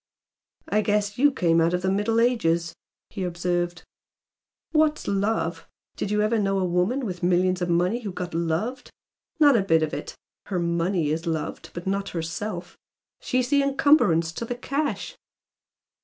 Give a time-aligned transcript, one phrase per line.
[0.67, 2.73] "I guess you came out of the Middle Ages!"
[3.11, 3.83] he observed
[4.71, 5.67] "What's 'love'?
[5.95, 8.89] Did you ever know a woman with millions of money who got 'loved'?
[9.39, 10.15] Not a bit of it!
[10.47, 12.75] Her MONEY is loved but not herself.
[13.19, 15.15] She's the encumbrance to the cash."